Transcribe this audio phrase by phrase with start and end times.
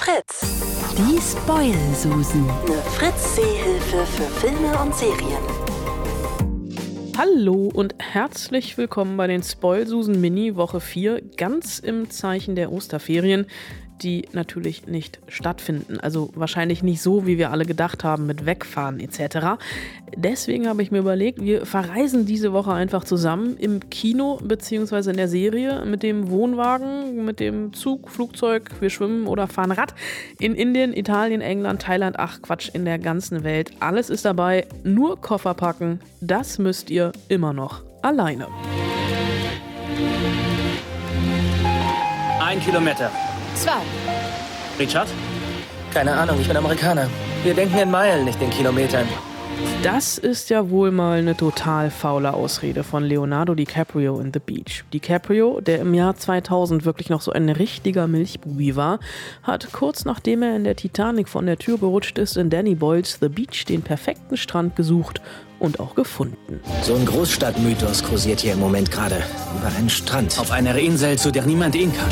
[0.00, 0.40] Fritz.
[0.96, 2.48] Die Spoil-Susen.
[2.48, 5.69] Eine Fritz-Seehilfe für Filme und Serien.
[7.22, 13.44] Hallo und herzlich willkommen bei den Spoilsusen Mini Woche 4, ganz im Zeichen der Osterferien
[14.02, 16.00] die natürlich nicht stattfinden.
[16.00, 19.60] Also wahrscheinlich nicht so, wie wir alle gedacht haben, mit Wegfahren etc.
[20.16, 25.10] Deswegen habe ich mir überlegt, wir verreisen diese Woche einfach zusammen im Kino bzw.
[25.10, 29.94] in der Serie mit dem Wohnwagen, mit dem Zug, Flugzeug, wir schwimmen oder fahren Rad
[30.38, 33.72] in Indien, Italien, England, Thailand, ach Quatsch, in der ganzen Welt.
[33.80, 38.46] Alles ist dabei, nur Koffer packen, das müsst ihr immer noch alleine.
[42.40, 43.10] Ein Kilometer.
[43.54, 43.80] Zwei.
[44.78, 45.08] Richard?
[45.92, 47.08] Keine Ahnung, ich bin Amerikaner.
[47.42, 49.06] Wir denken in Meilen, nicht in Kilometern.
[49.82, 54.84] Das ist ja wohl mal eine total faule Ausrede von Leonardo DiCaprio in The Beach.
[54.92, 59.00] DiCaprio, der im Jahr 2000 wirklich noch so ein richtiger Milchbubi war,
[59.42, 63.18] hat kurz nachdem er in der Titanic von der Tür gerutscht ist, in Danny Boyles
[63.20, 65.20] The Beach den perfekten Strand gesucht
[65.60, 66.60] und auch gefunden.
[66.82, 69.22] So ein Großstadtmythos kursiert hier im Moment gerade.
[69.58, 70.38] Über einen Strand.
[70.38, 72.10] Auf einer Insel, zu der niemand ihn kann.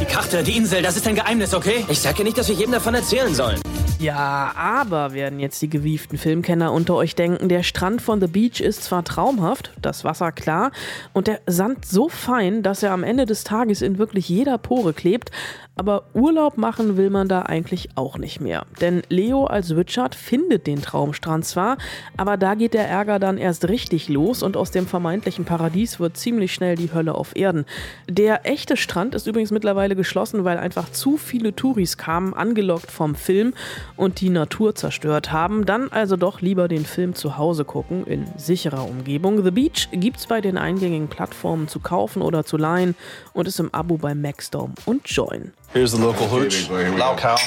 [0.00, 1.84] Die Karte, die Insel, das ist ein Geheimnis, okay?
[1.88, 3.60] Ich sage nicht, dass wir jedem davon erzählen sollen.
[4.00, 8.60] Ja, aber werden jetzt die gewieften Filmkenner unter euch denken, der Strand von The Beach
[8.60, 10.70] ist zwar traumhaft, das Wasser klar
[11.12, 14.92] und der Sand so fein, dass er am Ende des Tages in wirklich jeder Pore
[14.92, 15.32] klebt,
[15.74, 18.66] aber Urlaub machen will man da eigentlich auch nicht mehr.
[18.80, 21.78] Denn Leo als Richard findet den Traumstrand zwar,
[22.16, 26.16] aber da geht der Ärger dann erst richtig los und aus dem vermeintlichen Paradies wird
[26.16, 27.64] ziemlich schnell die Hölle auf Erden.
[28.08, 33.14] Der echte Strand ist übrigens mittlerweile geschlossen, weil einfach zu viele Touris kamen, angelockt vom
[33.14, 33.54] Film
[33.96, 35.66] und die Natur zerstört haben.
[35.66, 39.42] Dann also doch lieber den Film zu Hause gucken, in sicherer Umgebung.
[39.42, 42.94] The Beach gibt's bei den eingängigen Plattformen zu kaufen oder zu leihen
[43.32, 45.52] und ist im Abo bei Maxdome und Join.
[45.72, 46.68] Here's the local hooch.
[46.96, 47.38] Lau Cow.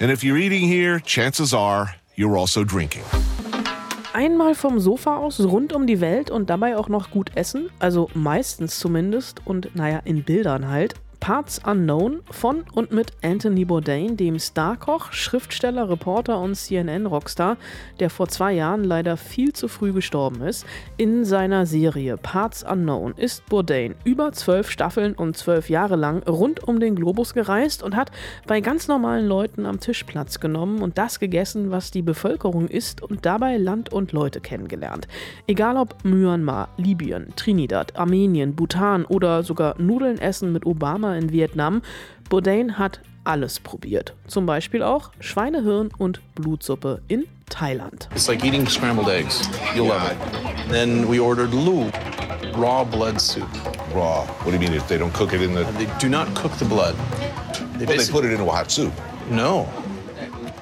[0.00, 3.02] And if you're eating here, chances are you're also drinking.
[4.12, 8.10] Einmal vom Sofa aus rund um die Welt und dabei auch noch gut essen, also
[8.14, 10.94] meistens zumindest und naja, in Bildern halt.
[11.28, 17.58] Parts Unknown von und mit Anthony Bourdain, dem Starkoch, Schriftsteller, Reporter und CNN-Rockstar,
[18.00, 20.64] der vor zwei Jahren leider viel zu früh gestorben ist.
[20.96, 26.66] In seiner Serie Parts Unknown ist Bourdain über zwölf Staffeln und zwölf Jahre lang rund
[26.66, 28.10] um den Globus gereist und hat
[28.46, 33.02] bei ganz normalen Leuten am Tisch Platz genommen und das gegessen, was die Bevölkerung isst
[33.02, 35.06] und dabei Land und Leute kennengelernt.
[35.46, 41.82] Egal ob Myanmar, Libyen, Trinidad, Armenien, Bhutan oder sogar Nudeln essen mit Obama in Vietnam.
[42.30, 44.14] Bourdain hat alles probiert.
[44.26, 48.08] Zum Beispiel auch Schweinehirn und Blutsuppe in Thailand.
[48.14, 49.48] It's like eating scrambled eggs.
[49.74, 50.70] You'll love it.
[50.70, 51.90] Then we ordered Lu,
[52.54, 53.48] raw blood soup.
[53.94, 54.24] Raw.
[54.44, 55.64] What do you mean if they don't cook it in the?
[55.78, 56.94] They do not cook the blood.
[57.78, 58.92] They Well, they put it in a hot soup.
[59.30, 59.66] no.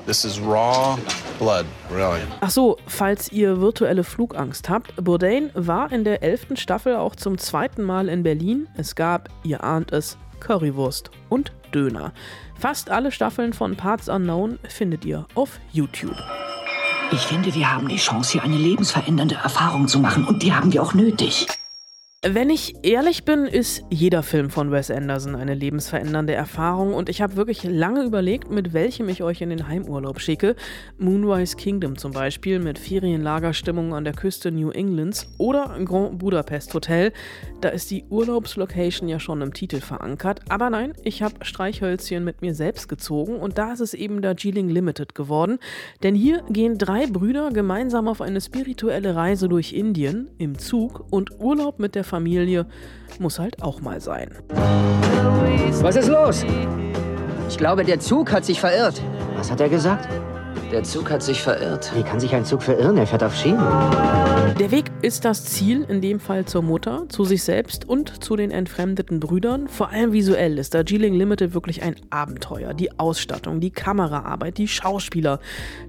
[0.06, 0.96] This is raw
[1.38, 1.66] blood.
[1.90, 2.20] Really?
[2.40, 7.38] Ach so, falls ihr virtuelle Flugangst habt, Bourdain war in der elften Staffel auch zum
[7.38, 8.68] zweiten Mal in Berlin.
[8.76, 12.12] Es gab, ihr ahnt es, Currywurst und Döner.
[12.58, 16.16] Fast alle Staffeln von Parts Unknown findet ihr auf YouTube.
[17.12, 20.26] Ich finde, wir haben die Chance, hier eine lebensverändernde Erfahrung zu machen.
[20.26, 21.46] Und die haben wir auch nötig.
[22.28, 27.22] Wenn ich ehrlich bin, ist jeder Film von Wes Anderson eine lebensverändernde Erfahrung und ich
[27.22, 30.56] habe wirklich lange überlegt, mit welchem ich euch in den Heimurlaub schicke.
[30.98, 37.12] Moonrise Kingdom zum Beispiel mit Ferienlagerstimmung an der Küste New Englands oder Grand Budapest Hotel.
[37.60, 40.40] Da ist die Urlaubslocation ja schon im Titel verankert.
[40.48, 44.68] Aber nein, ich habe Streichhölzchen mit mir selbst gezogen und da ist es eben Darjeeling
[44.68, 45.60] Limited geworden.
[46.02, 51.30] Denn hier gehen drei Brüder gemeinsam auf eine spirituelle Reise durch Indien im Zug und
[51.38, 52.15] Urlaub mit der Familie
[53.18, 54.30] muss halt auch mal sein.
[55.80, 56.44] Was ist los?
[57.48, 59.00] Ich glaube, der Zug hat sich verirrt.
[59.36, 60.08] Was hat er gesagt?
[60.72, 61.92] Der Zug hat sich verirrt.
[61.94, 62.96] Wie kann sich ein Zug verirren?
[62.96, 63.62] Er fährt auf Schienen.
[64.58, 68.34] Der Weg ist das Ziel, in dem Fall zur Mutter, zu sich selbst und zu
[68.34, 69.68] den entfremdeten Brüdern.
[69.68, 72.74] Vor allem visuell ist Darjeeling Limited wirklich ein Abenteuer.
[72.74, 75.40] Die Ausstattung, die Kameraarbeit, die Schauspieler,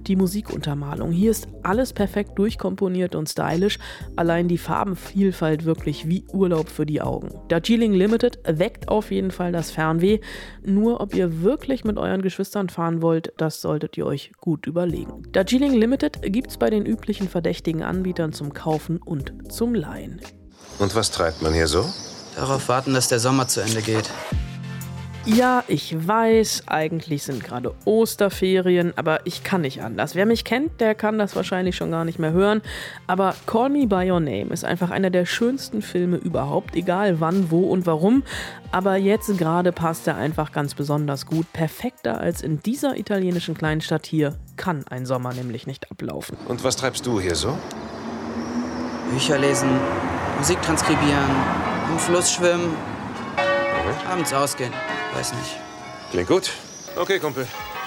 [0.06, 1.10] die Musikuntermalung.
[1.10, 3.78] Hier ist alles perfekt durchkomponiert und stylisch.
[4.14, 7.30] Allein die Farbenvielfalt wirklich wie Urlaub für die Augen.
[7.48, 10.20] Darjeeling Limited weckt auf jeden Fall das Fernweh.
[10.64, 15.24] Nur ob ihr wirklich mit euren Geschwistern fahren wollt, das solltet ihr euch gut überlegen.
[15.32, 20.20] Darjeeling Limited gibt's bei den üblichen verdächtigen Anbietern zum Kaufen und zum Leihen.
[20.78, 21.84] Und was treibt man hier so?
[22.36, 24.08] Darauf warten, dass der Sommer zu Ende geht.
[25.30, 30.14] Ja, ich weiß, eigentlich sind gerade Osterferien, aber ich kann nicht anders.
[30.14, 32.62] Wer mich kennt, der kann das wahrscheinlich schon gar nicht mehr hören.
[33.06, 37.50] Aber Call Me By Your Name ist einfach einer der schönsten Filme überhaupt, egal wann,
[37.50, 38.22] wo und warum.
[38.70, 41.52] Aber jetzt gerade passt er einfach ganz besonders gut.
[41.52, 46.36] Perfekter als in dieser italienischen Kleinstadt hier kann ein Sommer nämlich nicht ablaufen.
[46.46, 47.56] Und was treibst du hier so?
[49.10, 49.70] Bücher lesen,
[50.38, 51.30] Musik transkribieren,
[51.90, 52.76] im Fluss schwimmen,
[54.10, 54.72] abends ausgehen.
[55.14, 55.56] Weiß nicht.
[56.10, 56.50] Klingt gut.
[56.96, 57.46] Okay, Kumpel.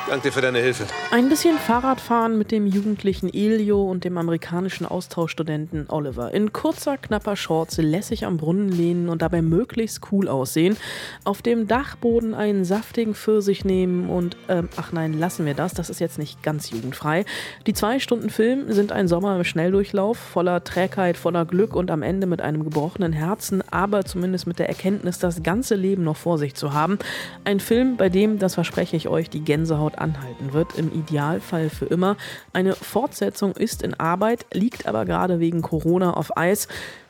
[0.09, 0.86] Danke dir für deine Hilfe.
[1.12, 6.33] Ein bisschen Fahrradfahren mit dem jugendlichen Elio und dem amerikanischen Austauschstudenten Oliver.
[6.33, 10.75] In kurzer, knapper Shorts lässig am Brunnen lehnen und dabei möglichst cool aussehen.
[11.24, 15.74] Auf dem Dachboden einen saftigen Pfirsich nehmen und, ähm, ach nein, lassen wir das.
[15.74, 17.24] Das ist jetzt nicht ganz jugendfrei.
[17.68, 22.01] Die zwei Stunden Film sind ein Sommer im Schnelldurchlauf, voller Trägheit, voller Glück und am
[22.01, 26.38] Ende mit einem gebrochenen Herzen, aber zumindest mit der Erkenntnis, das ganze Leben noch vor
[26.38, 26.97] sich zu haben.
[27.45, 31.70] Ein Film, bei dem, das verspreche ich euch, die Gänsehaut Haut anhalten wird, im Idealfall
[31.70, 32.18] für immer.
[32.54, 36.68] Eine Fortsetzung ist in Arbeit, liegt aber gerade wegen Corona auf Eis.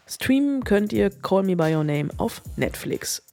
[0.07, 3.23] Streamen könnt ihr Call Me By Your Name auf Netflix.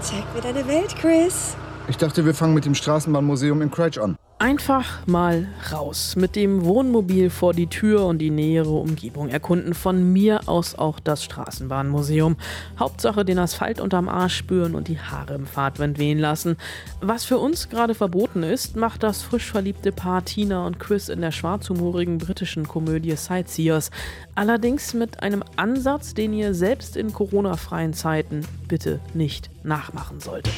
[0.00, 1.56] Zeig mir deine Welt, Chris.
[1.88, 4.16] Ich dachte, wir fangen mit dem Straßenbahnmuseum in Craig an.
[4.38, 6.16] Einfach mal raus.
[6.16, 9.74] Mit dem Wohnmobil vor die Tür und die nähere Umgebung erkunden.
[9.74, 12.36] Von mir aus auch das Straßenbahnmuseum.
[12.78, 16.56] Hauptsache den Asphalt unterm Arsch spüren und die Haare im Fahrtwind wehen lassen.
[17.00, 21.20] Was für uns gerade verboten ist, macht das frisch verliebte Paar Tina und Chris in
[21.20, 23.92] der schwarzhumorigen britischen Komödie Sightseers.
[24.34, 30.54] Allerdings mit einem Ansatz, den ihr selbst in Corona-freien Zeiten bitte nicht nachmachen solltet.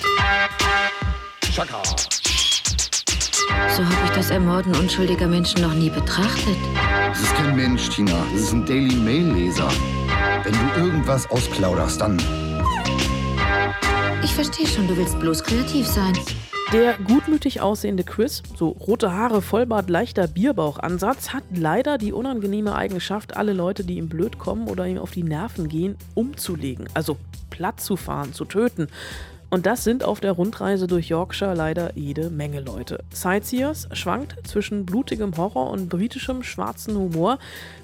[1.53, 1.83] Chaka.
[3.77, 6.57] So habe ich das Ermorden unschuldiger Menschen noch nie betrachtet.
[7.09, 8.13] Das ist kein Mensch, Tina.
[8.33, 9.69] Das ist ein Daily Mail-Leser.
[10.45, 12.17] Wenn du irgendwas ausplauderst, dann.
[14.23, 16.15] Ich verstehe schon, du willst bloß kreativ sein.
[16.73, 23.37] Der gutmütig aussehende Chris, so rote Haare, Vollbart, leichter Bierbauchansatz, hat leider die unangenehme Eigenschaft,
[23.37, 26.89] alle Leute, die ihm blöd kommen oder ihm auf die Nerven gehen, umzulegen.
[26.93, 27.19] Also
[27.51, 28.89] platt zu fahren, zu töten.
[29.49, 33.05] Und das sind auf der Rundreise durch Yorkshire leider jede Menge Leute.
[33.13, 37.39] Sightseers schwankt zwischen blutigem Horror und britischem schwarzen Humor.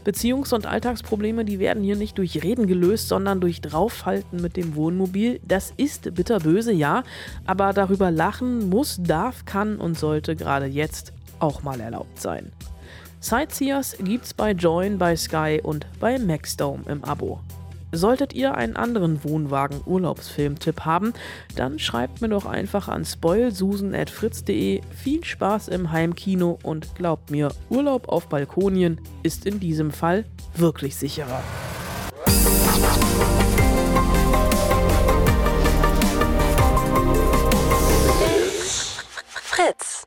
[0.04, 4.74] Beziehungs- und Alltagsprobleme, die werden hier nicht durch Reden gelöst, sondern durch Draufhalten mit dem
[4.74, 5.40] Wohnmobil.
[5.46, 7.04] Das ist bitterböse, ja,
[7.46, 12.50] aber darüber lachen muss, darf, kann und sollte gerade jetzt auch mal erlaubt sein.
[13.20, 17.38] Sightseers gibt's bei Join, bei Sky und bei Maxdome im Abo.
[17.94, 21.12] Solltet ihr einen anderen Wohnwagen-Urlaubsfilm-Tipp haben,
[21.56, 24.80] dann schreibt mir doch einfach an spoilsusen.fritz.de.
[24.96, 30.24] Viel Spaß im Heimkino und glaubt mir, Urlaub auf Balkonien ist in diesem Fall
[30.54, 31.42] wirklich sicherer.
[39.28, 40.01] Fritz.